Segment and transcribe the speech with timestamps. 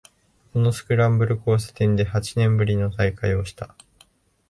[0.51, 3.75] このスクランブル交差点で八年ぶりの再会をした